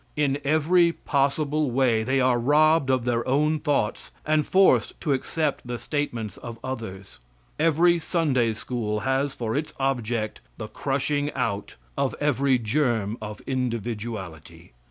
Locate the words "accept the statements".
5.13-6.37